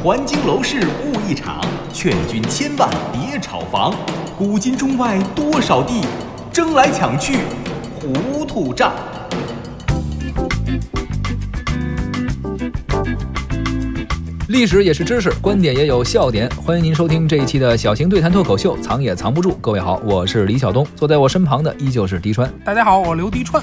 [0.00, 1.60] 环京楼市误一场，
[1.92, 3.92] 劝君千万别炒房。
[4.38, 6.02] 古今中外多少地，
[6.52, 7.38] 争来抢去
[7.98, 8.92] 糊涂账。
[14.46, 16.48] 历史也是知识，观点也有笑点。
[16.64, 19.58] 欢迎您收听这一期的小型对谈脱口秀，藏也藏不住。
[19.60, 22.48] 各位好，我是李晓东，坐在我身旁的依旧是迪川。
[22.64, 23.60] 大家好，我刘迪川。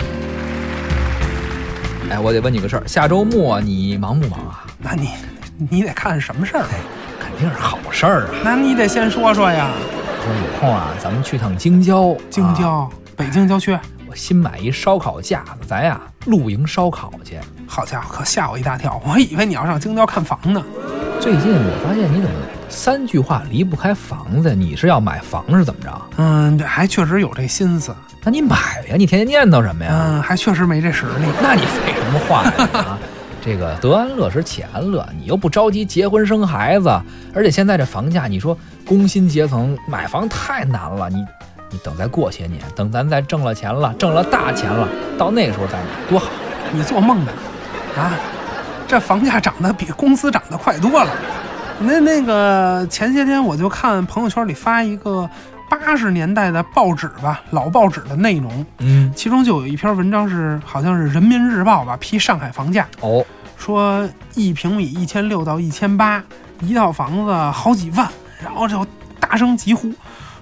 [2.09, 4.65] 哎，我得问你个事儿，下周末你忙不忙啊？
[4.77, 5.11] 那你
[5.69, 6.63] 你得看什么事儿？
[7.19, 8.29] 肯定是好事儿啊。
[8.43, 9.69] 那你得先说说呀。
[10.23, 12.15] 说有空啊，咱们去趟京郊。
[12.29, 13.77] 京郊，啊北京郊区。
[14.07, 17.39] 我新买一烧烤架子，咱呀露营烧烤去。
[17.67, 19.01] 好家伙，可吓我一大跳！
[19.05, 20.63] 我以为你要上京郊看房呢。
[21.19, 22.35] 最近我发现你怎么
[22.69, 24.53] 三句话离不开房子？
[24.55, 26.01] 你是要买房是怎么着？
[26.17, 27.95] 嗯，这还确实有这心思。
[28.23, 28.55] 那你买
[28.89, 29.91] 呀，你天天念叨什么呀？
[29.93, 31.27] 嗯，还确实没这实力。
[31.41, 32.97] 那你废什么话呀？
[33.45, 36.89] 啊，这个得安乐是且安乐，你又不着急结婚生孩子，
[37.33, 41.23] 而且现在这房价，你说工薪阶层买房太难了，你
[41.69, 46.31] 你等再过些年，等咱再挣了钱了，挣了大钱了，到那时候再买多好。
[46.71, 47.31] 你做梦呢？
[47.95, 48.11] 啊，
[48.87, 51.11] 这房价涨得比工资涨得快多了。
[51.79, 55.29] 那那个前些天我就看朋友圈里发一个
[55.69, 63.25] 八十年代的报纸吧，老报纸的内容，嗯，其中就有一篇文章是好像是人民日报吧批上海房价，哦，
[63.57, 66.23] 说一平米一千六到一千八，
[66.61, 68.09] 一套房子好几万，
[68.43, 68.85] 然后就
[69.19, 69.91] 大声疾呼，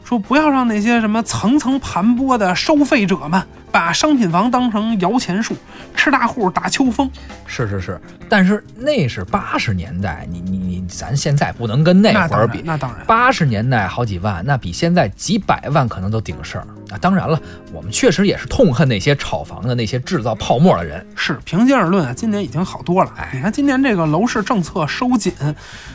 [0.03, 5.55] 说不要让那些什么层层盘剥的收费者们把商品房当成摇钱树，
[5.95, 7.09] 吃大户打秋风。
[7.45, 12.61] 是是是，但是那是八十年代，你你你，咱现在不能跟那会儿比，。
[12.63, 16.97] 那当然，八十年代好几万，那比现在几百万可能都顶事儿啊！
[17.01, 17.41] 当然了，
[17.71, 21.05] 我们确实也是痛恨那些炒房的那些制造泡沫的人。
[21.15, 23.11] 是平心而论啊，今年已经好多了。
[23.33, 25.33] 你看今年这个楼市政策收紧，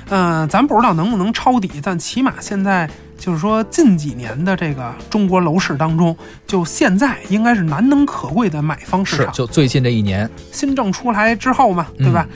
[0.08, 6.16] 嗯、咱不知道能不能抄底，但起码现在就是说近几年的这个中国楼市当中，
[6.46, 9.32] 就现在应该是难能可贵的买方市是，场。
[9.32, 12.26] 就最近这一年，新政出来之后嘛，对吧？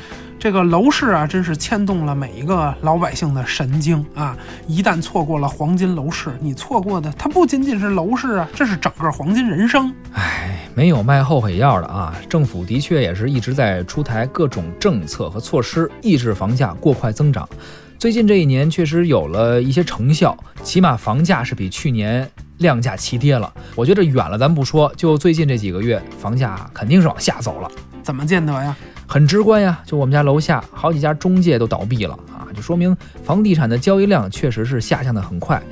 [0.42, 4.36] 这个楼市啊，真是牵动了每一个老百姓的神经啊！
[4.66, 9.94] 一旦错过了黄金楼市，你错过的它不仅仅是楼市啊，这是整个黄金人生。
[10.14, 12.12] 唉，没有卖后悔药的啊！
[12.28, 17.48] 政府的确也是一直在出台各种政策和措施，抑制房价过快增长。
[17.96, 22.28] 最近这一年确实有了一些成效，起码房价是比去年
[22.58, 23.52] 量价齐跌了。
[23.76, 27.70] 我觉得远了咱不说，就最近这几个月，房价肯定是往下走了。
[28.02, 28.76] 怎么见得呀？
[29.12, 35.62] 很直观呀，就我们家楼下好几家中介都倒闭了啊，就说明房地产的交易量确实是下降的很快。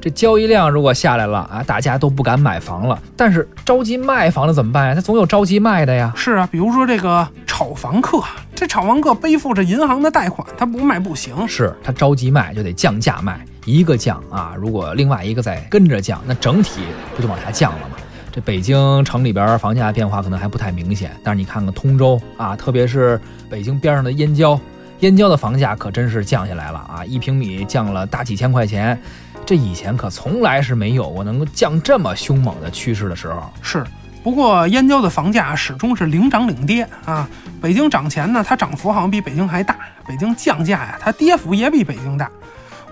[0.00, 2.96] 这交易量如果下来了啊，大家都不敢买房了。
[3.16, 4.94] 但是着急卖房的怎么办呀？
[4.94, 6.12] 他总有着急卖的呀。
[6.14, 8.22] 是啊，比如说这个炒房客，
[8.54, 11.48] 这炒房客背负着银行的贷款，他不卖不行。
[11.48, 16.82] 是他着急卖就得降价卖，一个降啊，如果另外一个再跟着降，那整体
[17.16, 17.93] 不就往下降了吗？
[18.34, 24.58] 这北京城里边房价变化可能还不太明显，但是你看看通州啊，特别是北京边上的燕郊，
[24.98, 29.00] 燕郊的房价可真是降下来了啊，一平米降了大几千块钱，
[29.46, 33.40] 这以前可从来是没有过能够降这么凶猛的趋势的时候。
[33.62, 33.84] 是，
[34.24, 37.28] 不过燕郊的房价始终是领涨领跌啊。
[37.62, 39.76] 北京涨钱呢，它涨幅好像比北京还大；
[40.08, 42.28] 北京降价呀，它跌幅也比北京大。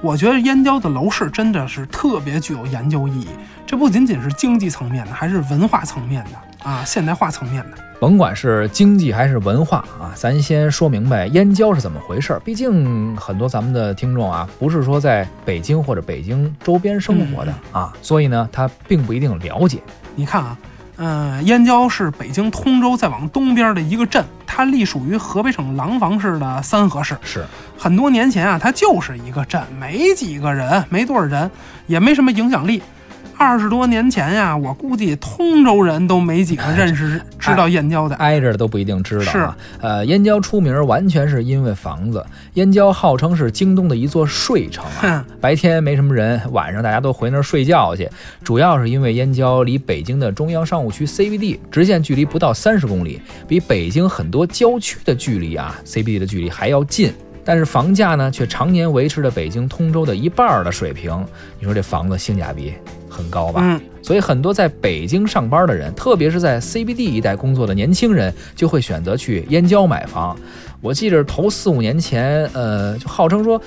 [0.03, 3.29] 我觉得燕郊的楼市真的是特别具有研究意义，
[3.65, 7.79] 这不仅仅是经济层面的，还是文化层面的啊，现代化层面的。
[8.01, 12.41] 甭管是经济还是文化啊，咱先说明白燕郊是怎么回事儿。
[12.41, 19.79] 毕竟很多咱们的听众啊，不是说在北京或者北京周边生活的啊，所以呢，他并不一定了解。
[20.17, 20.59] 你看啊，
[21.05, 27.19] 嗯、燕郊是北京通州再往东边的一个镇，它隶属于河北省廊坊市的三河市。
[27.23, 27.45] 是，
[27.77, 31.51] 很多年前啊，它就是一个镇，没几个人，没多少人，
[31.89, 32.81] 也没什么影响力。
[33.37, 38.15] 二十多年前呀，我估计通州人都没几个认识、知道燕郊的。
[38.17, 39.57] 挨着的都不一定知道是啊。
[39.81, 42.25] 呃，燕郊出名完全是因为房子。
[42.55, 48.09] 燕郊号称是京东的一座睡城啊，白天没什么人，晚上大家都回那儿睡觉去。
[48.45, 57.13] 主要是因为燕郊离北京的中央商务区 CBD 直线距离不到三十公里，比北京很多郊区的距离啊 CBD 的距离还要近。
[57.45, 61.27] 但是房价呢，却常年维持着北京通州的一半儿的水平。
[61.59, 62.73] 你说这房子性价比
[63.13, 63.61] 很高吧？
[63.63, 70.37] 嗯，所以很多在北京上班的人，特别是在 CBD 一带工作的年轻人，就会选择去燕郊买房。
[70.81, 73.61] 我记着头四五年前，呃，就号称说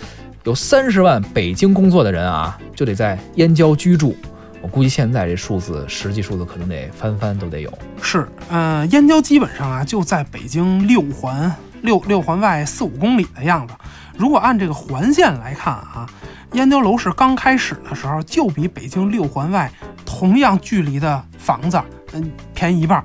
[0.43, 4.15] 有三十万北京工作的人啊，就得在燕郊居住。
[4.61, 7.71] 我估计现在这数字，实际数字可能得翻番都得有。
[8.01, 13.73] 是，呃，燕郊基本上啊就在北京六环六六环外四五公里的样子。
[14.17, 16.09] 如果按这个环线来看啊，
[16.53, 19.71] 燕郊楼市刚开始的时候就比北京六环外
[20.05, 21.81] 同样距离的房子，
[22.13, 23.03] 嗯，便宜一半。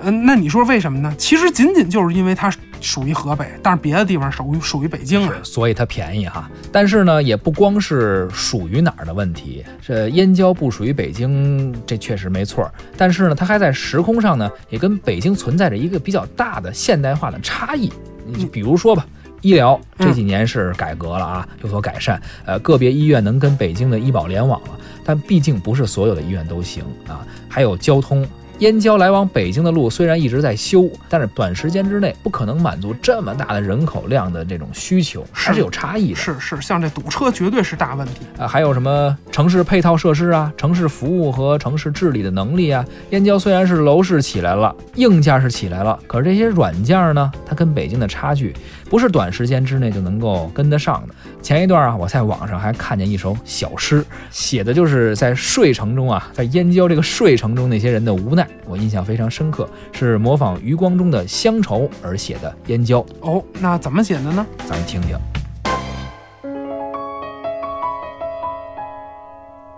[0.00, 1.12] 嗯，那你说为什么呢？
[1.18, 2.48] 其实仅仅就是因为它
[2.80, 6.48] 属于河北，但是别的地方属于属于北京啊，所以它便宜哈。
[6.70, 12.70] 但是呢，也不光是属于哪儿的问题，这燕郊不属于北京，这确实没错。
[12.96, 17.92] 但是呢，它还在时空上呢，也跟北京存在着一个比较大的现代化的差异。
[18.24, 19.04] 你比如说吧，
[19.40, 24.70] 医疗这几年是改革了啊，有所改善，呃，个别医院能跟北京的医保联网了，
[25.04, 27.26] 但毕竟不是所有的医院都行啊。
[27.48, 28.26] 还有交通。
[28.58, 36.16] 燕郊来往北京的路虽然一直在修，但是短时间之内不可能满足这么大的人口量的这种需求，还是有差异的。
[36.16, 38.48] 是是，像这堵车绝对是大问题啊！
[38.48, 42.84] 还有什么城市配套设施啊、城市服务和城市治理的能力啊？
[43.10, 48.52] 燕郊虽然是楼市起来了，硬件是起来了，可是这些软件呢，它跟北京的差距
[48.90, 51.14] 不是短时间之内就能够跟得上的。
[51.40, 58.47] 前一段啊，我在网上还看见一首小诗，写的就是在睡城中啊，在燕郊这个睡城中那些人的无奈。
[58.66, 63.00] 我印象非常深刻，是模仿余光中的乡愁而写的《燕郊》。
[63.20, 64.46] 哦，那怎么写的呢？
[64.66, 65.16] 咱们听听。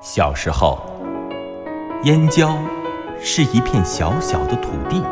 [0.00, 0.80] 小时候，
[2.04, 2.58] 燕郊
[3.20, 5.02] 是一片小小的土地，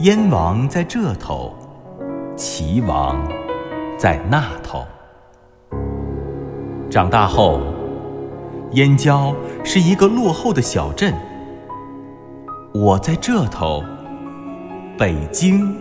[0.00, 1.56] 燕王在这头，
[2.36, 3.20] 齐王
[3.98, 4.84] 在那头。
[6.88, 7.60] 长大后，
[8.72, 9.34] 燕郊
[9.64, 11.12] 是一个落后的小镇。
[12.72, 13.82] 我在这头，
[14.96, 15.74] 北京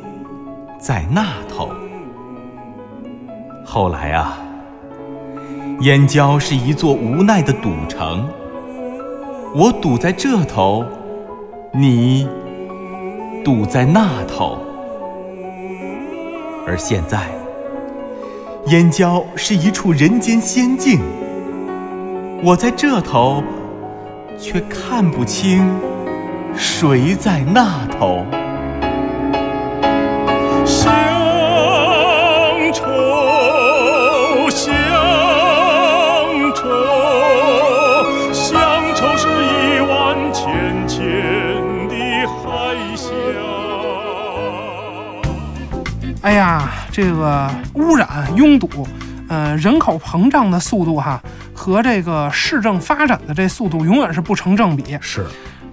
[0.80, 1.70] 在那头。
[3.64, 4.40] 后来啊，
[5.82, 8.28] 燕郊是一座无奈的赌城。
[9.56, 10.84] 我赌在这头，
[11.72, 12.28] 你
[13.46, 14.58] 赌在那头。
[16.66, 17.28] 而现在，
[18.66, 21.00] 燕郊是一处人间仙境。
[22.44, 23.44] 我在这头，
[24.40, 25.64] 却看不清。
[26.56, 28.26] 谁在那头？
[30.66, 30.94] 乡
[32.74, 34.74] 愁，乡
[36.56, 36.68] 愁，
[38.32, 38.60] 乡
[38.96, 41.00] 愁是一湾浅浅
[41.88, 41.96] 的
[42.28, 43.10] 海峡。
[46.22, 48.88] 哎呀，这个污染、拥堵，
[49.28, 51.22] 呃，人口膨胀的速度哈，
[51.54, 54.98] 和这个市政发展的这速度永远是不成正比。
[55.02, 55.26] 是。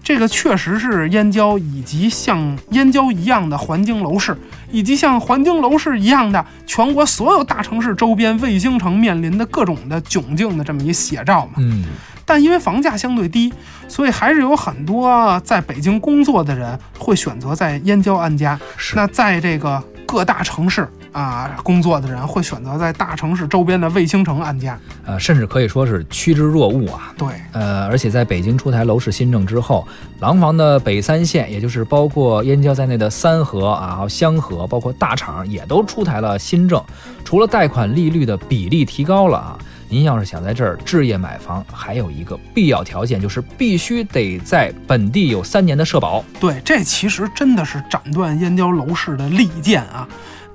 [0.06, 4.38] 这个确实是燕郊以及像燕郊一样的环京楼市，
[4.70, 11.55] 以及像环京楼市一样的全国所有大城市周边卫星城面临的各种的窘境的这么一写照嘛。
[11.56, 11.87] 嗯。
[12.25, 13.53] 但因为房价相对低，
[13.88, 18.56] 所以还是有很多在北京工作的人会选择在燕郊安家。
[18.76, 18.94] 是。
[18.94, 20.88] 那在这个各大城市。
[21.12, 27.11] 啊，工作的人会选择在大城市周边的卫星城安家，呃，甚至可以说是趋之若鹜啊。
[27.17, 29.88] 对，呃，而且在北京出台楼市新政之后，
[30.20, 36.85] 廊坊的北三县，也就是包括燕郊在内的三河啊、香河，包括大厂，也都出台了新政。
[37.25, 46.25] 除了贷款利率的比例提高了啊，您要是想在这儿置业买房，还有一个必要条件，就是必须得在本地有三年的社保。
[46.41, 50.06] 对，这其实真的是斩断燕郊楼市的利剑啊。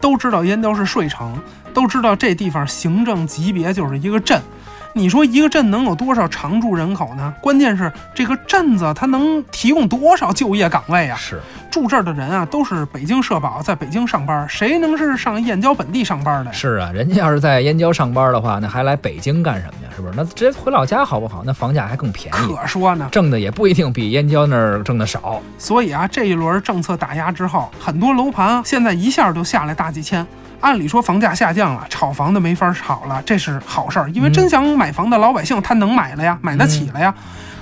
[0.02, 1.40] 都知道燕郊是睡城，
[1.74, 4.42] 都知道这地方行政级别就是一个镇。
[4.94, 7.34] 你说一个镇能有多少常住人口呢？
[7.42, 11.18] 关键是这个镇子它能提供多少就业岗位啊？
[11.18, 11.40] 是
[11.72, 16.52] 住这儿的人啊，都是北京社保，在北京上班，谁能是上燕郊本地上班的？
[16.52, 19.90] 是啊，人家要是在燕郊上班的话，那还来北京干什么呀？
[19.96, 20.14] 是不是？
[20.16, 21.42] 那直接回老家好不好？
[21.46, 22.54] 那房价还更便宜。
[22.54, 25.42] 可说呢，挣的也不一定比燕郊那儿挣的少。
[25.58, 30.28] 所以啊，这一轮政策打压之后，很多楼盘现在一下就下来大几千。
[30.62, 37.14] 按理说房价下降了，炒房的没法炒了，这是好事儿，因为真想买房的老百姓他能买了呀，买得起了呀。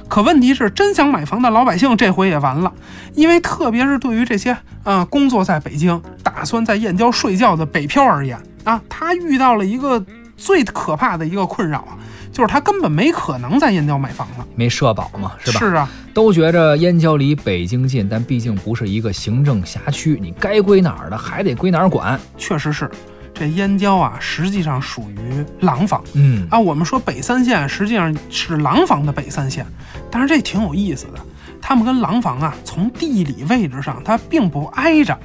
[0.07, 2.71] 可问题是，真想买房的老百姓这回也完了，
[3.13, 10.03] 因为特别是对于这些啊工作在北京、打算在燕郊睡觉的北漂而言啊，他遇到了一个
[10.35, 11.93] 最可怕的一个困扰啊。
[12.31, 15.59] 就是他根本没可能在燕郊买房子，没社保嘛，是吧？
[15.59, 22.19] 是啊，都觉着燕郊离北京近，但毕竟不是一个行政辖区，你该归哪儿的还得归哪儿管。
[22.37, 22.89] 确实是，
[23.33, 26.03] 这燕郊啊，实际上属于廊坊。
[26.13, 29.65] 嗯啊，我们说北三县实际上是廊坊的北三县，
[30.09, 31.19] 但是这挺有意思的，
[31.61, 35.17] 他们跟廊坊啊，从地理位置上它并不挨着。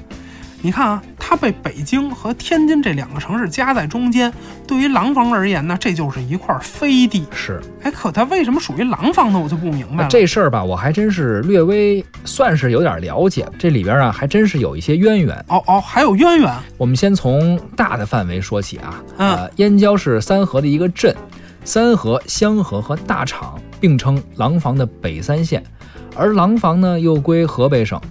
[0.65, 4.33] 你看啊，它被北京和天津这两个城市夹在中间，
[4.67, 7.23] 对于廊坊而言呢，这就是一块飞地。
[7.31, 9.37] 是，哎，可它为什么属于廊坊呢？
[9.37, 10.09] 我就不明白了。
[10.09, 15.35] 这事儿吧，我还真是略微算是有点了解，这里边啊还真是有一些渊源。
[15.49, 16.51] 哦哦，还有渊源。
[16.79, 21.15] 我们先从大的范围说起啊，嗯呃，燕郊是三河的一个镇，
[21.63, 25.63] 三河、香河和大厂并称廊坊的北三县，
[26.15, 28.01] 而廊坊呢又归河北省。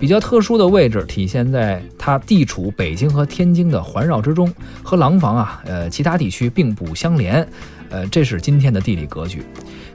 [0.00, 4.50] 比较特殊的位置体现在它地处北京和天津的环绕之中，
[4.82, 7.46] 和廊坊啊，呃，其他地区并不相连，
[7.90, 9.42] 呃，这是今天的地理格局。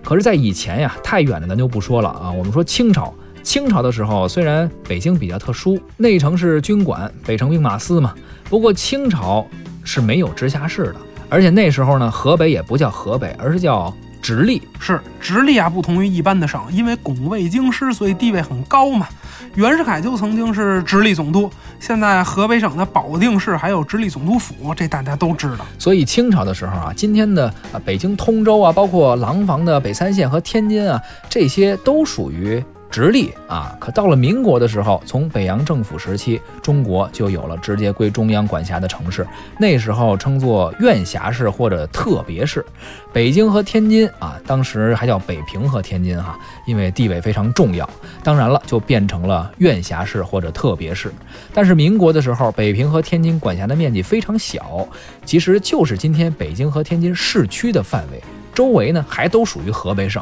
[0.03, 2.31] 可是，在以前呀，太远的咱就不说了啊。
[2.31, 8.13] 我们说清朝，清朝的时候，虽然北京比较特殊，内城是军管，北城兵马司嘛，
[8.47, 9.43] 不过清朝
[9.83, 10.95] 是没有直辖市的，
[11.29, 13.91] 而且那时候呢，河北也不叫河北，而是叫
[14.25, 14.59] 直隶。
[14.79, 19.07] 是直隶啊，不同于一般的省，因为拱卫京师，所以地位很高嘛。
[19.53, 25.65] 袁世凯就曾经是直隶总督，现在河北省的保定市还有直隶总督府，这大家都知道。
[25.77, 33.75] 所以清朝的时候啊，今天的啊北京通州啊，包括廊坊的北三县和天津啊，这些都属于直隶啊。
[33.79, 39.25] 可到了民国的时候，从北洋政府时期，中国就有了直接归中央管辖的城市，
[39.59, 42.65] 那时候称作院辖市或者特别市。
[43.13, 47.89] 北京和天津啊，当时还叫北平和天津哈、因为地位非常重要，
[48.23, 51.11] 当然了，就变成了院辖市或者特别市。
[51.53, 54.87] 但是民国的时候，北平和天津管辖的面积非常小，
[55.23, 58.21] 其实就是今天北京和天津市区的范围，
[58.53, 60.21] 周围呢还都属于河北省。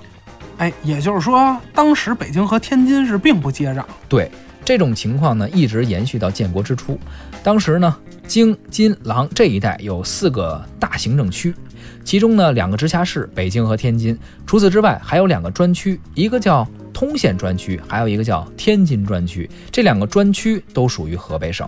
[0.58, 3.84] 哎，也就是说，当时北京和天津是并不接壤。
[4.08, 4.30] 对
[4.64, 6.98] 这种情况呢，一直延续到建国之初。
[7.44, 11.54] 当时呢，京、津、廊这一带有四个大行政区，
[12.06, 19.50] 其中呢两个直辖市北京和天津，除此之外还有两个专区，一个叫通县专区，还有一个叫天津专区。
[19.72, 21.68] 这两个专区都属于河北省。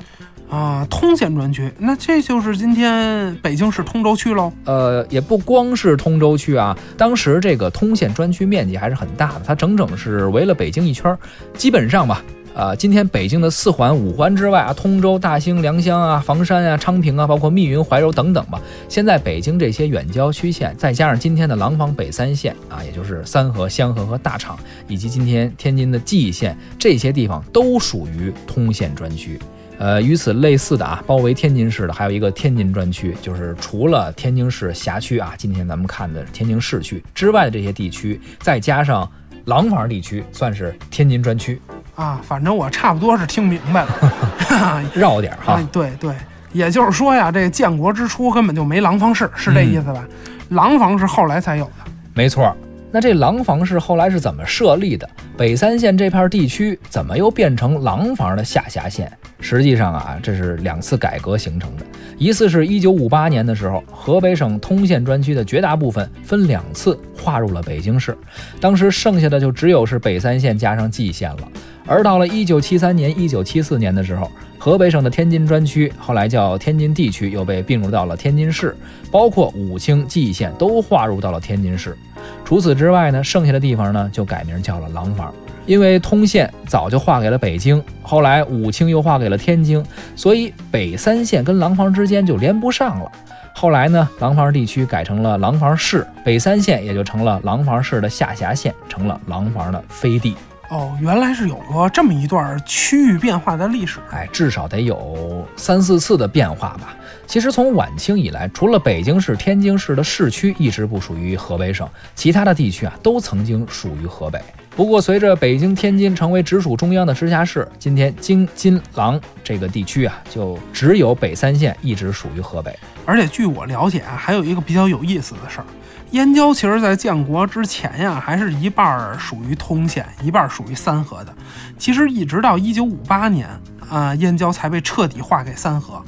[0.50, 4.52] 啊，通县专区，那这就是今天北京市通州区喽。
[4.66, 11.18] 呃，也不光是通州区啊，当时这个通县专区面积还是很大的，它整整是围了北京一圈，
[11.56, 12.24] 基本上吧。
[12.54, 18.62] 呃，今天北京的四环、五环之外啊，通州、大兴、良乡啊、房山啊、昌平啊，包括密云、怀柔等等吧。
[18.88, 29.38] 现在北京这些远郊区县，再加上今天的廊坊北三县啊，也就是三河、香河和大厂，以及今天天津的蓟县，这些地方都属于通县专区。
[29.78, 39.10] 呃，与此类似的啊，包围天津市的还有一个天津专区，就是除了天津市辖区啊，今天咱们看的天津市区之外的这些地区，再加上
[39.46, 41.62] 廊坊地区，算是天津专区，
[41.96, 44.14] 啊，反正我差不多是听明白了。
[44.96, 45.54] 绕点儿哈。
[45.56, 46.16] 哎，对对，
[46.54, 50.06] 也就是说呀，这建国之初根本就没廊坊市，是这意思吧？
[50.50, 51.92] 廊坊是后来才有的。
[52.14, 52.56] 没错儿。
[52.96, 55.06] 那这廊坊市后来是怎么设立的？
[55.36, 59.12] 北三县这片地区怎么又变成廊坊的下辖县？
[59.42, 61.86] 实际上啊，这是两次改革形成的。
[62.18, 68.18] 一次是一九五八年的时候，河北省通县专区的绝大部分分两次划入了北京市，
[68.62, 71.50] 当时剩下的就只有是北三县加上蓟县了。
[71.86, 78.76] 而到了一九七三年、一九七四年的时候，河北省的天津专区，后来叫天津地区，又被并入到了天津市，
[79.12, 81.96] 包括武清、蓟县都划入到了天津市。
[82.44, 85.32] 除此之外呢，剩下的地方呢就改名叫了廊坊，
[85.68, 89.84] 因为通县早就划给了北京，后来武清又划给了天津，
[90.16, 93.12] 所以北三县跟廊坊之间就连不上了。
[93.54, 100.36] 后来呢，廊坊地区改成了廊坊市，北三县也就成了廊坊市的下辖县，成了廊坊的飞地。
[100.70, 104.00] 哦，原来是有过这么一段区域变化的历史。
[104.12, 106.96] 哎，至少得有三四次的变化吧。
[107.28, 114.42] 其实从晚清以来，除了北京市、天津市的市区一直不属于河北省，其他的地区啊都曾经属于河北。
[114.76, 122.78] 不过，随着北京、天津成为直属中央的直辖市，今天京津廊这个地区啊，就只有北三县一直属于河北。
[123.06, 125.66] 而且据我了解啊，还有一个比较有意思的事儿，
[126.12, 131.34] 燕郊其实在建国之前呀，还是一半儿属于通县，一半儿属于三河的。
[131.78, 133.48] 其实一直到一九五八年
[133.90, 136.04] 啊、燕郊才被彻底划给三河。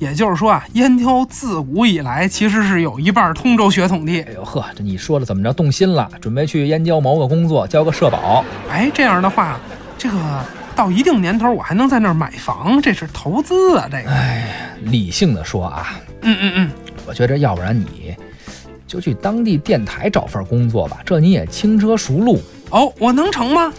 [0.00, 4.12] 也就是说啊，燕郊自古以来其实是有一半儿通州血统的。
[4.22, 6.10] 哎呦呵，这你说的怎么着动心了？
[6.22, 8.42] 准备去燕郊谋个工作，交个社保。
[8.70, 9.60] 哎，这样的话，
[9.98, 10.16] 这个
[10.74, 13.86] 到一定年头，我还能在那儿买房，这是投资啊！
[13.90, 16.70] 这个，哎理性的说啊，嗯嗯嗯，
[17.06, 18.16] 我觉着要不然你
[18.86, 22.40] 就去当地电台找份工作吧，这你也轻车熟路。
[22.70, 23.70] 哦，我能成吗？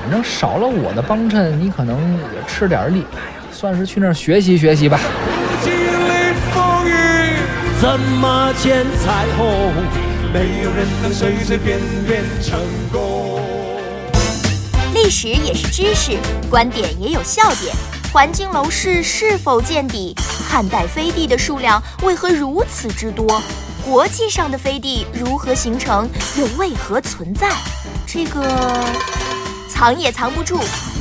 [0.00, 3.04] 反正少了我的帮衬，你可能也吃点力。
[3.16, 5.00] 哎呀，算是去那儿学习学习吧。
[7.86, 9.72] 经历风雨，怎么见彩虹？
[10.32, 12.58] 没有人能随随便便成
[12.90, 13.40] 功。
[14.92, 16.18] 历史也是知识，
[16.50, 17.72] 观点也有笑点。
[18.12, 20.16] 环境楼市是否见底？
[20.48, 23.40] 汉代飞地的数量为何如此之多？
[23.84, 27.48] 国际上的飞地如何形成，又为何存在？
[28.04, 28.84] 这个
[29.68, 30.58] 藏也藏不住。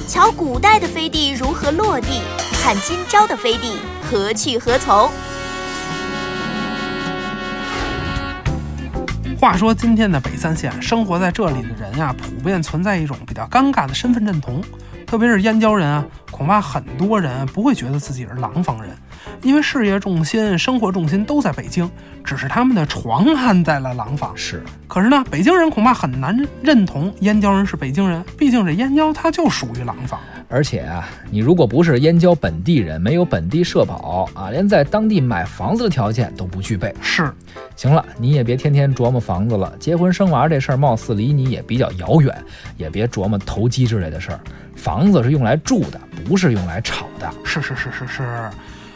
[0.08, 2.22] 瞧古代的飞地如何落地，
[2.62, 5.10] 看今朝的飞地何去何从。
[9.38, 14.62] 话说今天的北三县，生活在这里的人呀、普遍存在一种比较尴尬的身份认同，
[15.06, 18.96] 特别是燕郊人啊，恐怕很多人不会觉得自己是廊坊人，
[19.42, 21.90] 因为事业重心、生活重心都在北京，
[22.24, 24.36] 只是他们的床安在了廊坊。
[24.36, 30.20] 是，可是呢，北京人恐怕很难认同燕郊人是北京人，毕竟这燕郊它就属于廊坊。
[30.48, 36.94] 而且啊，你如果不是燕郊本地人，没有本地社保啊，连在当地买房子的条件都不具备。
[37.02, 37.32] 是，
[37.76, 42.36] 行了，你也别天天琢磨房子了，结婚生娃这事儿貌似离你也比较遥远，
[42.78, 44.40] 也别琢磨投机之类的事儿。
[44.76, 47.30] 房子是用来住的，不是用来炒的。
[47.44, 48.50] 是是是是是，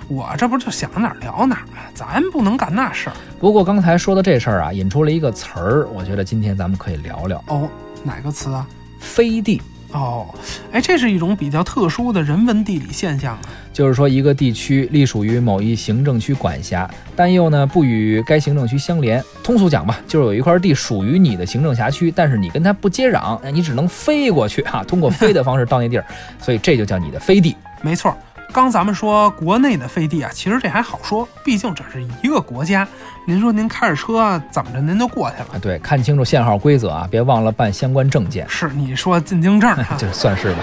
[0.07, 1.81] 我这不就想哪儿聊哪儿吗？
[1.95, 3.15] 咱不能干那事儿。
[3.39, 7.67] 不过刚才说的这事儿啊，引出了一个词儿，我觉得今天咱们可以聊聊哦，
[8.03, 8.67] 哪个词啊？
[8.99, 9.61] 飞地。
[9.91, 10.27] 哦，
[10.71, 13.41] 哎，这是一种比较特殊的人文地理现象啊。
[13.71, 19.23] 就是说，一个地区隶属于某一行政区管辖，但又呢不与该行政区相连。
[19.41, 26.05] 通俗讲吧，就是有一块地属于你的行政辖区，但是你跟它不接壤，那你只能飞过去哈、通过飞的方式到那地儿，
[26.41, 27.55] 所以这就叫你的飞地。
[27.81, 28.15] 没错，
[28.51, 32.87] 刚咱们说国内的飞地啊，其实这还好说，毕竟这是一个国家。
[33.25, 35.49] 您说您开着车怎么着，您就过去了。
[35.53, 39.95] 啊，对，看清楚限号规则啊，别忘了办相关证件，是你说进京证啊？
[39.99, 40.59] 这算是吧。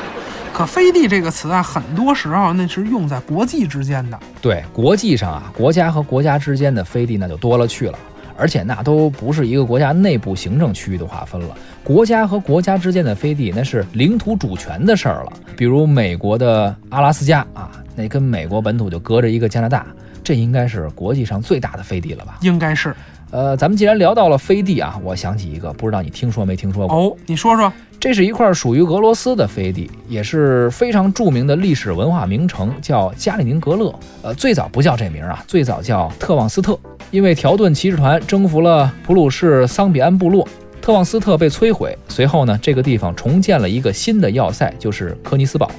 [0.52, 4.18] 可飞地这个词啊，很多时候那是用在国际之间的。
[4.40, 7.98] 对，国际上啊，国家和国家之间的飞地那就多了去了，
[8.38, 15.32] 而且那都不是一个国家内部行政区域的划分了，国家和国家之间的飞地那是领土主权的事儿了。
[15.56, 19.86] 比如美国的阿拉斯加啊，那跟美国本土就隔着一个加拿大，
[20.22, 22.38] 这应该是国际上最大的飞地了吧？
[22.42, 22.94] 应该是
[23.32, 26.96] 呃，咱们既然聊到了飞地啊，我想起一个，不知道你听说没听说过？
[26.96, 27.72] 哦，你说说。
[27.98, 33.92] 这是一块属于俄罗斯的飞地，也是非常著名的历史文化名城，叫加里宁格勒。
[34.22, 36.78] 呃，最早不叫这名啊，最早叫特旺斯特。
[37.10, 40.46] 因为条顿骑士团征服了普鲁士桑比安部落，
[40.80, 41.96] 特旺斯特被摧毁。
[42.08, 45.70] 随后呢，这个地方重建了一个新的要塞，就是科尼斯堡。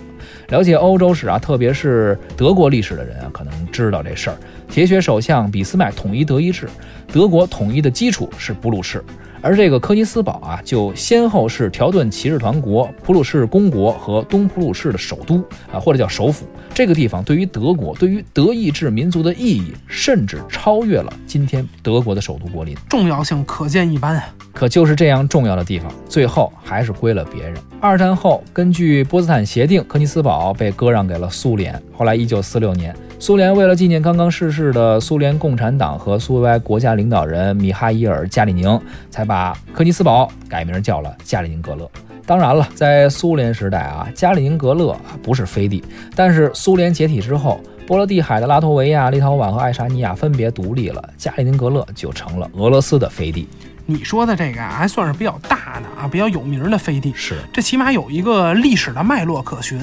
[0.50, 4.38] 了解欧洲史啊，特别是德国历史的人啊，可能知道这事儿。
[4.70, 6.68] 铁血首相俾斯麦统一德意志，
[7.12, 9.04] 德国统一的基础是普鲁士。
[9.42, 16.46] 而这个科尼斯堡啊，就先后是条顿骑士团国、普鲁士公国和东普鲁士的首都啊，或者叫首府。
[16.74, 24.24] 这个地方对于德国、对于德意志民族的意义，甚至超越了今天德国的首都柏林，重要性可见一斑啊。
[24.54, 27.56] 可就是这样重要的地方，最后还是归了别人。
[27.80, 31.80] 二战后，根据波茨坦协定，科尼斯堡被割让给了苏联。
[31.96, 41.90] 后来，一九四六年，苏联为了纪念刚刚逝世的苏联共产党和苏维埃国家领导人米哈伊尔·加里宁，才把科尼斯堡改名叫了加里宁格勒。
[42.28, 45.84] 当然了，在苏联时代啊，加里宁格勒啊不是飞地，
[46.16, 53.48] 但是苏联解体之后，波罗的海的拉脱维亚、立陶宛和爱沙尼亚分别独立了，加里宁格勒就成了俄罗斯的飞地。
[53.88, 57.12] 你说的这个啊，还算是比较大的啊，比较有名的飞地。
[57.16, 59.80] 是，这起码有一个历史的脉络可循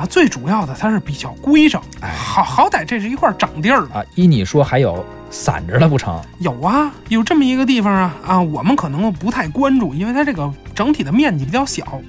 [0.00, 0.06] 啊。
[0.06, 3.82] 最主要的，它是比较规整，哎好好歹这是一块整地儿。
[3.92, 6.20] 啊，依你说还有散着的不成？
[6.38, 12.00] 有啊，有这么一个地方啊啊，我们可能不太关注，因为它这个整体的面积比较小，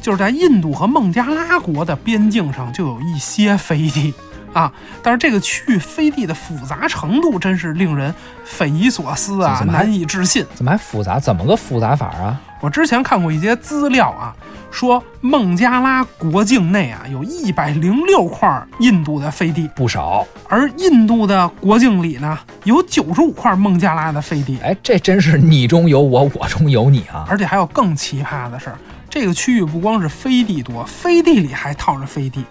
[0.00, 4.12] 就是在印度和孟加拉国的边境上就有一些飞地
[4.60, 4.72] 啊。
[5.02, 8.14] 但是这个区域飞地的复杂程度真是令人
[8.44, 10.44] 匪夷所思啊，难以置信。
[10.54, 11.18] 怎么还复杂？
[11.18, 12.40] 怎么个复杂法啊？
[12.60, 14.34] 我之前看过一些资料啊，
[14.70, 20.26] 说孟加拉国境内啊有一百零六块印度的飞地，不少。
[20.48, 27.26] 而印度的国境里呢有九十五块孟加拉的飞地，哎，这真是你中有我，我中有你啊！
[27.28, 28.78] 而且还有更奇葩的事儿，
[29.10, 32.42] 这个区域不光是飞地多，飞地里还套着飞地，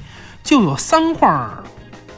[0.43, 1.27] 就有三块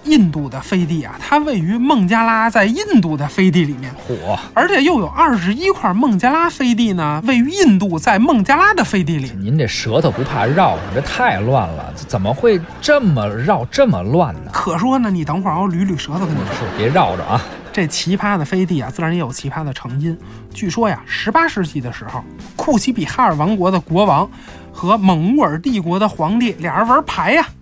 [0.07, 3.93] 印度的飞地啊，它位于孟加拉在印度的飞地里面。
[4.07, 9.31] 嚯，而且又有二十一块孟加拉飞地呢，位于印度在孟加拉的飞地里。
[9.37, 14.51] 您这舌头不怕绕，这太乱了，怎么会这么绕这么乱呢？
[14.51, 16.55] 可说呢，你等会儿我捋捋舌头跟你说。
[16.57, 17.41] 是别绕着啊！
[17.71, 20.17] 这奇葩的飞地啊，自然也有奇葩的成因。
[20.51, 22.23] 据说呀，十八世纪的时候，
[22.55, 24.27] 库奇比哈尔王国的国王
[24.71, 27.56] 和蒙古尔帝国的皇帝俩人玩牌呀啊！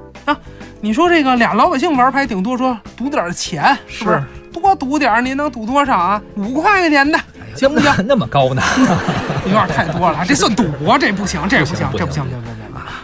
[0.82, 4.24] 你说这个俩老百姓玩牌，顶多说赌点钱，是不是？
[4.54, 6.22] 多赌点儿，您能赌多少啊？
[6.36, 7.20] 五块钱的，
[7.56, 7.92] 行不行？
[7.98, 8.62] 那那么高呢？
[9.46, 12.24] 有点太多了，这算赌博， 这不行，这不行，不行这不行，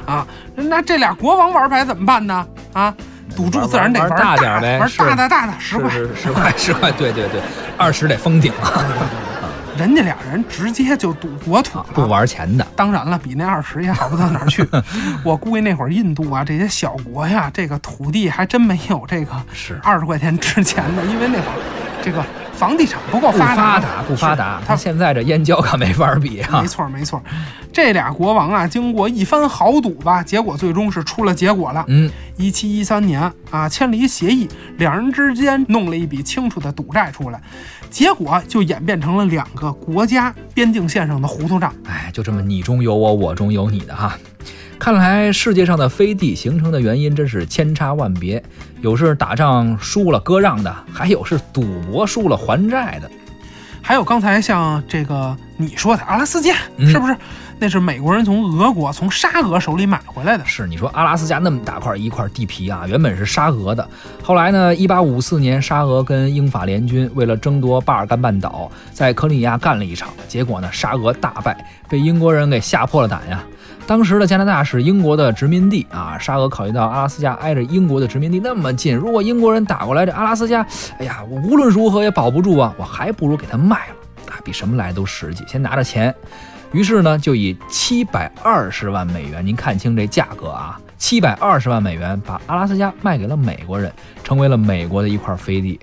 [0.06, 0.26] 啊！
[0.56, 2.46] 那这俩国王玩牌怎么办呢？
[2.74, 2.94] 啊，
[3.36, 5.90] 赌注自然得玩玩大点呗，玩是大的大的十块。
[5.90, 7.42] 十块十块，对对对，
[7.78, 8.84] 二十得封顶啊，
[9.78, 12.66] 人家俩人直接就赌国土了，不玩钱的。
[12.76, 14.68] 当然了，比那二十也好不到哪儿去。
[15.24, 21.60] 我估计那会儿印度啊这些小国呀，这个土地还真没有这个是二十块钱值钱的，因为那会儿
[22.04, 22.24] 这个
[22.62, 24.60] 房地产不够不发发达，不发达。
[24.60, 26.68] 他他现在这燕郊可没法比啊没！
[26.68, 27.20] 错没错，
[27.74, 31.84] 这俩国王啊，经过一番豪赌吧，结果最终是出了结果了。
[31.88, 33.20] 嗯，一七一三年
[33.50, 34.48] 啊，签了一协议，
[34.78, 37.42] 两人之间弄了一笔清楚的赌债出来，
[37.90, 41.74] 结果就演变成了两个国家边境线上的糊涂账。
[41.88, 44.16] 哎，就这么你中有我，我中有你的哈。
[44.82, 48.44] 看来世界上的飞地形成的原因真是千差万别，
[48.82, 53.08] 有是打仗输了割让的，还有是赌博输了还债的。
[53.80, 57.16] 还有刚才像这个你说的阿拉斯加，嗯是不是？
[57.60, 60.44] 那是美国人从俄国从沙俄手里买回来的。
[60.46, 63.88] 是你说阿拉斯加那么大块一块地皮啊，原本是沙俄的，
[64.24, 73.44] 后来呢，一八五四年沙俄跟英法联军为了争夺巴尔干半岛，在克里米亚干了一场，结果呢，沙俄大败，被英国人给吓破了胆呀。
[73.92, 80.66] 当时的加拿大是英国的殖民地啊，沙俄考虑到阿拉斯加挨着英国的殖民地那么近，如果英国人打过来，这阿拉斯加，
[80.98, 86.16] 哎呀，我无论如何也保不住啊，我还不如给他卖了啊，比什么来都实际，先拿着钱。
[86.72, 93.92] 于是呢，就以七百二十万美元，您看清这价格啊，七百二十万美元把阿拉斯加卖给了美国人，
[94.24, 95.78] 成为了美国的一块飞地。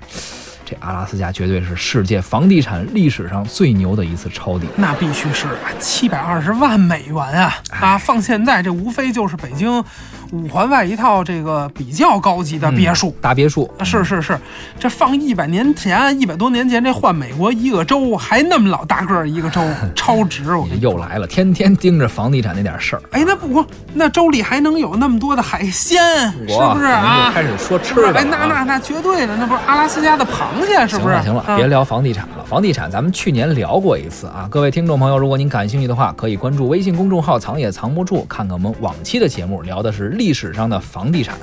[0.68, 4.66] 这阿拉斯加绝对是世界房地产历史上最牛的一次抄底。
[4.76, 7.96] 那必须是啊，七百二十万美元啊啊！
[7.96, 9.82] 放现在这无非就是北京
[10.32, 13.14] 五环外一套这个比较高级的别墅。
[13.20, 14.38] 大别墅啊是是是，
[14.78, 19.60] 这放一百年前，一百多年前，这换美国一个州还那么老大个儿一个州，
[19.96, 20.54] 超值！
[20.54, 26.00] 我跟你说又来了，天天盯着房地产那点事儿，哎，那不光那州里还能有那么多的海鲜，
[26.32, 27.32] 是不是啊？
[27.34, 27.94] 开始说吃？
[28.12, 28.68] 的哎，那那。
[28.68, 31.14] 那绝对的，那不是阿拉斯加的螃蟹，是不是？
[31.14, 32.44] 行了行了，啊别聊房地产了。
[32.44, 41.38] 房地产咱们去年聊过一次啊，各位听众朋友，如果您感兴趣的话，可以关注微信公众号“藏也藏不住”，看看我们往期的节目，聊的是历史上的房地产。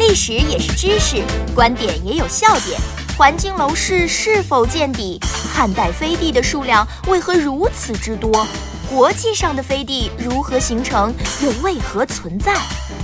[0.00, 1.22] 历史也是知识，
[1.54, 2.80] 观点也有笑点。
[3.16, 5.20] 环境楼市是否见底？
[5.54, 8.44] 汉代飞地的数量为何如此之多？
[8.90, 12.52] 国际上的飞地如何形成，又为何存在？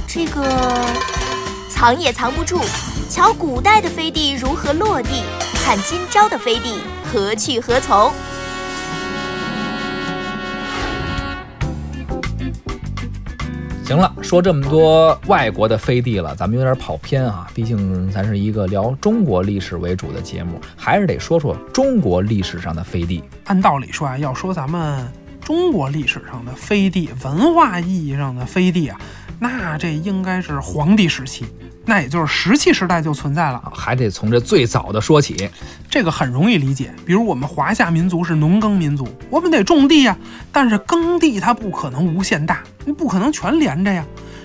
[0.09, 0.85] 这个
[1.71, 2.61] 藏也藏不住。
[3.09, 5.23] 瞧古代的飞地如何落地，
[5.65, 8.13] 看今朝的飞地何去何从。
[13.87, 17.49] 行了，说这么多外国的飞地了，咱们有点跑偏啊。
[17.55, 23.23] 毕竟咱是一个聊中国历史为主的节目，还是得说说中国历史上的飞地。
[23.45, 25.07] 按道理说啊，要说咱们
[25.41, 28.99] 中国历史上的飞地，文化意义上的飞地啊，
[29.39, 31.47] 那这应该是黄帝时期，
[31.87, 33.55] 那也就是石器时代就存在了。
[33.65, 35.49] 啊，还得从这最早的说起。
[35.89, 40.15] 这个很容易理解，比如我们华夏民族是农耕民族，我们得种地呀、
[40.53, 44.05] 但是耕地它不可能无限大，你不可能全连着呀。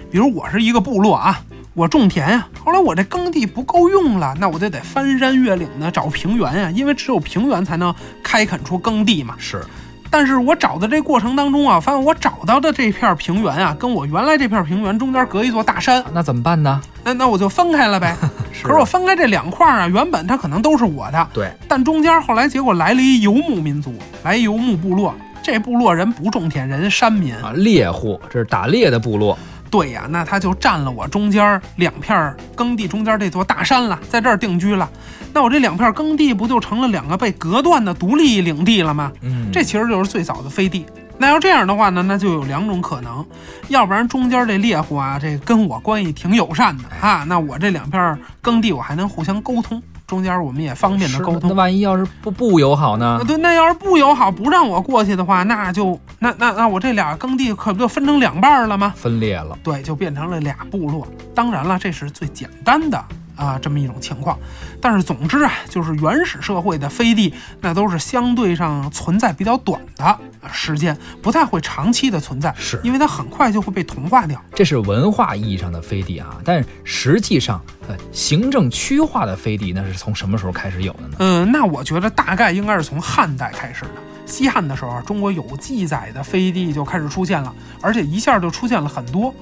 [0.09, 1.41] 比如我是一个部落啊，
[1.73, 9.35] 我种田呀，后来我这耕地不够用了，那我就得翻山越岭的找平原呀，因为只有平原才能开垦出耕地嘛。
[9.37, 9.63] 是，
[10.11, 16.81] 但是我找的这过程当中啊，发现我找到的这片平原啊，跟我原来这片平原中间隔一座大山，那怎么办呢？
[17.03, 18.15] 那那我就分开了呗。
[18.51, 23.93] 是可是我分开这两块儿啊，原本它可能都是我的，对，但中间后来结果来了一游牧民族，
[24.23, 25.15] 来一游牧部落。
[25.41, 27.33] 这部落人不种田，人山民。
[27.37, 29.35] 啊，猎户，这是打猎的部落。
[29.71, 34.87] 对呀，那他就占了我中间两片耕地中间这座大山了，在这儿定居了。
[35.33, 39.11] 那我这两片耕地不就成了两个被隔断的独立领地了吗？
[39.21, 40.85] 嗯，这其实就是最早的飞地。
[41.17, 43.23] 那要这样的话呢，那就有两种可能，
[43.67, 51.51] 要不然中间这猎户啊，这跟我关系挺友善的啊，那我这两片耕地我还能互相沟通，中间我们也方便的沟通。
[51.51, 53.23] 那万一要是不不友好呢啊，？
[53.27, 58.91] 对，那要是不友好，不让我过去的话，那就那那那我这俩耕地可不就分成两半了吗？
[58.95, 59.55] 分裂了。
[59.61, 61.07] 对，就变成了俩部落。
[61.35, 62.99] 当然了，这是最简单的
[63.45, 64.37] 啊这么一种情况。
[64.79, 70.19] 但是总之啊，就是原始社会的飞地，那都是相对上存在比较短的啊
[70.51, 74.41] 时间，不太会长期的存在，是因为它很快就会被同化掉。
[74.53, 81.15] 这是文化意义上的飞地啊，但实际上，呃，行政区划的飞地那是从什么时候开始有的呢？
[81.19, 83.91] 嗯，那我觉得大概应该是从汉代开始的。
[84.25, 89.33] 西汉的时候啊，中国有记载的飞地就开始出现了，而且一下就出现了很多。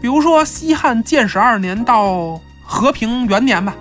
[0.00, 3.74] 比如说西汉建始二年到和平元年吧，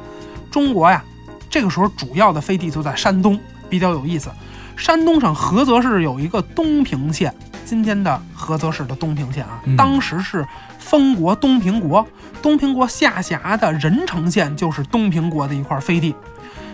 [0.52, 1.04] 中国呀，
[1.50, 4.30] 这个时候主要的飞地就在山东，比较有意思。
[4.76, 10.46] 山东省菏泽市有一个东平县，今天的菏泽市的东平县啊，嗯当时是
[10.80, 12.06] 封国东平国，
[12.41, 16.15] 东平国下辖的任城县就是东平国的一块飞地。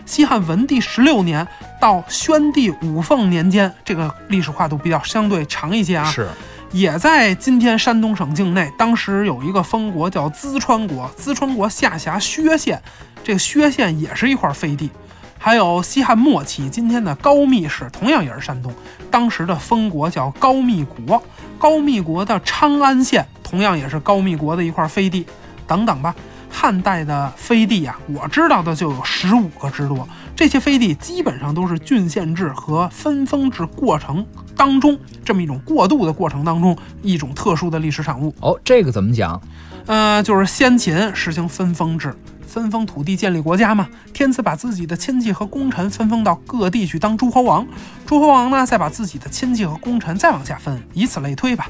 [0.06, 1.46] 西汉文帝十六年
[1.80, 6.28] 到宣帝五凤年间，这个历史跨度比较相对长一些啊，是，
[6.72, 8.72] 也在今天山东省境内。
[8.78, 12.82] 当时有一个封国叫淄川国，淄川国下辖薛县，
[13.24, 14.90] 这个薛县也是一块飞地。
[15.38, 18.74] 还有西汉末期，今天的高密市同样也是山东，
[19.10, 21.24] 当时的封国叫高密国，
[21.58, 25.26] 高密国的昌安县同样也是高密国的一块飞地，
[25.66, 26.14] 等等吧。
[26.52, 30.08] 汉代的飞地啊、我知道的就有十五个之多。
[30.40, 34.26] 这些飞地基本上都是郡县制和分封制过程
[34.56, 38.34] 当中这么一种过渡的过程当中一种特殊的历史产物。
[38.40, 39.42] 哦，这个怎么讲？
[39.86, 42.16] 呃，就是先秦实行分封制，
[42.48, 43.90] 分封土地建立国家嘛。
[44.14, 47.68] 天子把自己的亲戚和功臣分封到各地去当诸侯王，
[48.06, 51.70] 诸侯王呢再把自己的亲戚和功臣再往下分，以此类推吧。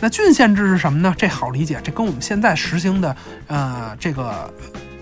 [0.00, 1.14] 那郡县制是什么呢？
[1.16, 4.52] 这好理解，这跟我们现在实行的呃这个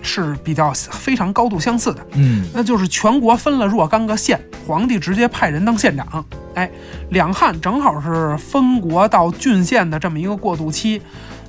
[0.01, 2.05] 是比较非常高度相似的。
[2.13, 6.25] 嗯，那就是全国分了若干个县，皇帝直接派人当县长。
[6.55, 6.69] 哎，
[7.09, 11.01] 两汉正好是分国到郡县的这么一个过渡期。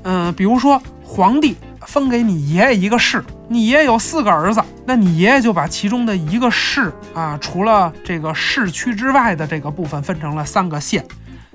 [0.03, 11.05] 嗯、比如说皇帝分给你爷爷一个市，你爷爷有四个儿子，那你爷爷就把其中的一个市啊，除了这个市区之外的这个部分分成了三个县。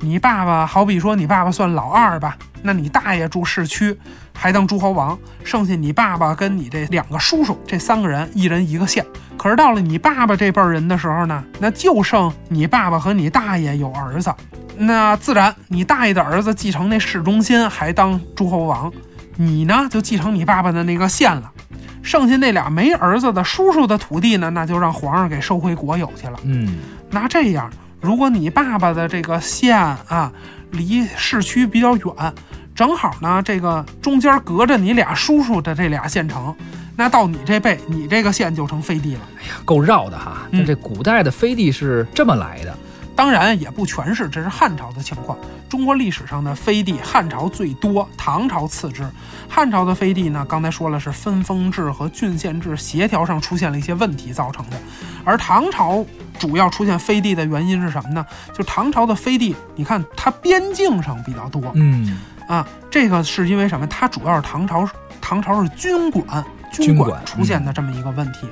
[0.05, 3.97] 你爸爸好比说你爸爸算老二吧，那你大爷住市区，
[4.37, 9.03] 还当诸侯王，剩下你爸爸跟你这两个叔叔，这三个人一人一个县。
[9.35, 14.31] 可是到了你爸爸这辈儿人的时候呢，那就剩你爸爸和你大爷有儿子，
[14.77, 18.93] 那自然你大爷的儿子继承那市中心，还当诸侯王，
[19.35, 21.51] 你呢就继承你爸爸的那个县了。
[22.03, 26.39] 剩下那俩没儿子的叔叔的土地呢，那就让皇上给收回国有去了。
[26.43, 26.77] 嗯，
[27.09, 27.67] 那这样，
[28.05, 30.31] 如果你爸爸的这个县啊
[30.69, 32.33] 离市区比较远，
[32.75, 36.55] 正好呢这个中间隔着你俩叔叔的这俩县城，
[36.95, 39.21] 那到你这辈，你这个县就成飞地了。
[39.39, 40.43] 哎呀够绕的哈。
[40.51, 42.77] 嗯那这古代的飞地是这么来的。
[43.15, 45.38] 当然也不全是，这是汉朝的情况。
[45.69, 49.08] 中国历史上的飞地，汉朝最多，唐朝次之。
[49.49, 54.78] 汉朝的飞地呢，刚才说了是分封制和郡县制协调上出现了一些问题造成的，
[55.23, 56.06] 而唐朝
[56.38, 58.25] 主要出现飞地的原因是什么呢？
[58.54, 63.88] 就唐朝的飞地，你看它边境上比较多嗯，啊，这个是因为什么？
[63.88, 64.88] 它主要是唐朝，
[65.21, 66.25] 唐朝是军管，
[66.71, 68.47] 军管军管出现的这么一个问题。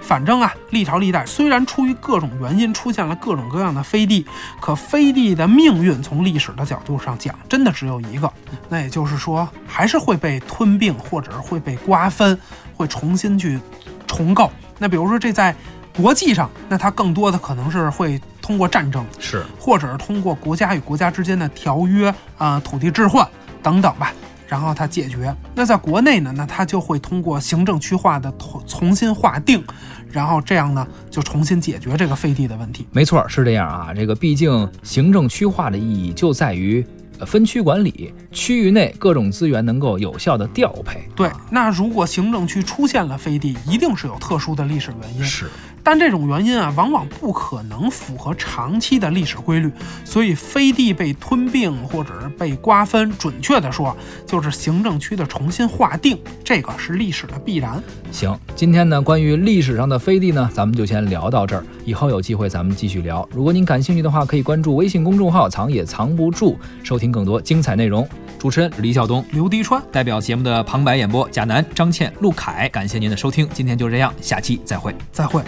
[0.00, 4.26] 反正啊，历朝历代虽然出于各种原因出现了各种各样的飞地，
[4.60, 8.32] 可飞地的命运从历史的角度上讲，真的只有一个，
[8.68, 12.38] 那也就是说，还是会被吞并，或者是会被瓜分，
[12.76, 13.60] 会重新去
[14.06, 14.50] 重构。
[14.78, 15.54] 那比如说这在
[15.96, 19.44] 国际上，那它更多的可能是会通过战争，是。
[19.58, 23.26] 或者是通过国家与国家之间的条约啊、土地置换
[23.62, 24.12] 等等吧，
[24.50, 25.32] 然后它解决。
[25.54, 29.62] 那在国内呢，那它就会通过行政区划的重重新划定，
[30.10, 32.84] 然后这样呢就重新解决这个飞地的问题。
[32.90, 33.94] 没错，是这样啊。
[33.94, 36.84] 这个毕竟行政区划的意义就在于
[37.20, 41.08] 呃分区管理，区域内各种资源能够有效的调配。
[41.14, 45.22] 对啊，那如果行政区出现了飞地，一定是有特殊的历史原因。
[45.22, 45.48] 是。
[45.82, 49.70] 但这种原因啊，往往不可能符合长期的历史规律，
[50.04, 57.82] 所以飞地被吞并或者是被瓜分，准确的说，就是行政区的重新划定，这个是历史的必然。
[58.12, 61.64] 行，今天呢，关于历史上的飞地呢，咱们就先聊到这儿。
[61.84, 63.26] 以后有机会咱们继续聊。
[63.32, 68.08] 如果您感兴趣的话，可以关注微信公众号“藏也藏不住”，收听更多精彩内容。
[68.40, 73.46] 主持人李晓东，刘迪川，代表节目的旁白演播贾楠、张倩、陆凯，感谢您的收听。
[73.52, 74.96] 今天就这样，下期再会。
[75.12, 75.42] 再会。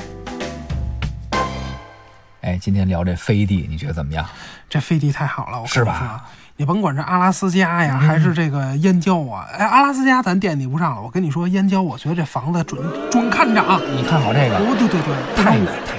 [2.43, 4.27] 哎，今天聊这飞地，你觉得怎么样？
[4.69, 6.23] 这飞地太好了，我是吧
[6.59, 11.01] 你甭管是阿拉斯加呀，还是这个燕郊啊，哎，阿拉斯加咱惦记不上了。
[11.01, 12.79] 我跟你说，燕郊，我觉得这房子准
[13.11, 13.81] 准看涨。
[13.97, 14.59] 你看好这个？
[14.59, 15.95] 哦，对对对，太远远太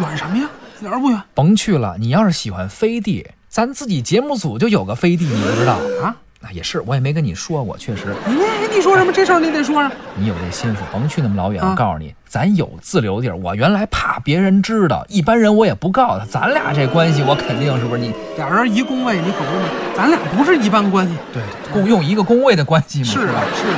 [0.00, 0.50] 远，远什么呀？
[0.78, 1.96] 一点儿不远甭去了。
[1.98, 5.78] 你要是喜欢飞地，咱自己节目组就有个飞地，你不知道？
[6.02, 6.14] 啊！
[6.40, 8.14] 那也是，我也没跟你说过，确实。
[8.26, 9.12] 你你说什么？
[9.12, 9.90] 这事儿你得说啊。
[10.14, 11.60] 你有这心思，甭去那么老远。
[11.60, 13.36] 啊我告诉你，咱有自留地儿。
[13.36, 16.24] 我原来怕别人知道，一般人我也不告诉他。
[16.26, 18.14] 咱俩这关系，我肯定是不是你？
[18.36, 21.14] 俩人一工位，你可不是，咱俩不是一般关系。
[21.32, 23.42] 对对，共用一个工位的关系嘛，是啊，？
[23.56, 23.76] 是啊。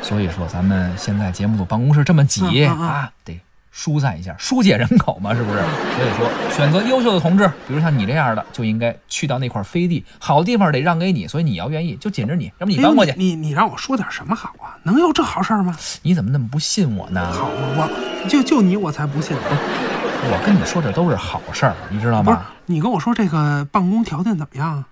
[0.00, 3.38] 所以说，咱们现在节目组办公室这么挤、啊，得
[3.80, 5.58] 疏散一下，疏解人口嘛，是不是？
[5.96, 11.26] 所以说，选择优秀的同志，比如像你这样的，就应该去到那块飞地，好地方得让给你。
[11.26, 13.14] 所以你要愿意，就紧着你，要不你搬过去哎。
[13.16, 14.76] 你你让我说点什么好啊？
[14.82, 15.74] 能有这好事儿吗？
[16.02, 17.32] 你怎么那么不信我呢？
[17.32, 19.34] 好嘛，我就就你我才不信。
[19.34, 22.42] 我跟你说这都是好事儿，你知道吗？
[22.66, 24.84] 你跟我说这个办公条件怎么样？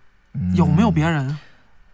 [0.54, 1.36] 有没有别人？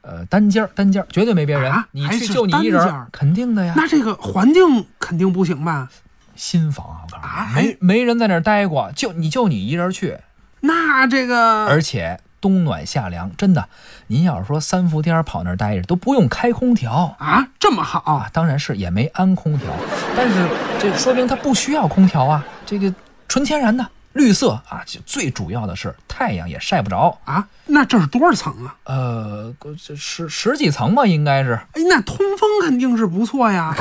[0.02, 3.72] 呃，单间儿单间儿绝对没别人，啊你去还是就你一人肯定的呀。
[3.74, 5.88] 那这个环境肯定不行吧？
[6.36, 10.18] 新房啊，我告诉你，啊没没人在那儿待过，就你就你一人去，
[10.60, 13.68] 那这个而且冬暖夏凉，真的。
[14.08, 17.16] 您要是说三伏天跑那儿待着，都不用开空调。
[17.18, 18.00] 啊这么好。
[18.00, 19.70] 啊，当然是也没安空调，
[20.16, 22.94] 但是这说明它不需要空调啊，这个
[23.28, 27.16] 纯天然的绿色啊，就最主要的是太阳也晒不着。
[27.24, 27.46] 啊？
[27.66, 28.74] 那这是多少层啊？
[28.84, 29.54] 呃，
[29.86, 31.52] 这十十几层吧，应该是。
[31.72, 33.74] 哎，那通风肯定是不错呀。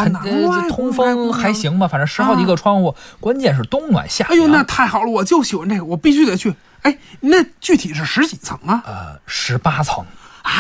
[0.70, 1.54] 通风还。
[1.54, 4.34] 行吧，反正十好几个窗户，关键是冬暖夏凉。
[4.34, 6.56] 哎呦，那太好了，我就喜欢这个，我必须得去。
[6.82, 8.82] 哎，那具体是十几层啊？
[8.88, 10.04] 呃十八层
[10.42, 10.52] 啊，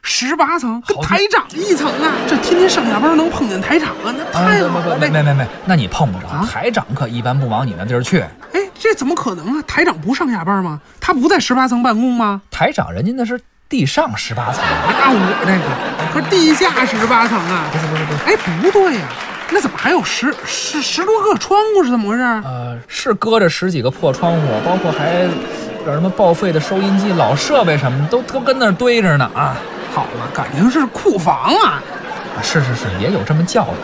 [0.00, 2.12] 十八层，跟台长一层啊！
[2.26, 4.98] 这天天上下班能碰见台长啊，那太好了。
[4.98, 8.20] 这没没没没，那你碰不着，啊台长可一般不往你那地儿去。
[8.20, 9.62] 哎，这怎么可能啊？
[9.64, 10.80] 台长不上下班吗？
[11.00, 12.42] 他不在十八层办公吗？
[12.50, 14.64] 台长人家那是地上十八层，
[14.98, 15.64] 那我这个
[16.12, 17.66] 可是地下十八层啊！
[17.70, 19.02] 不是不是不是，哎，不对呀、
[19.52, 22.42] 那怎么还有十十十多个窗户是怎么回事啊？
[22.44, 25.20] 呃，是搁着十几个破窗户，包括还
[25.86, 29.54] 有什么报废的收音机、老设备什么的，都都跟那儿堆着呢啊！
[29.94, 31.80] 好了，感情是库房啊！
[32.36, 33.74] 啊是是是，也有这么叫的。